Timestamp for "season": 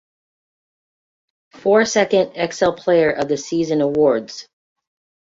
3.37-3.81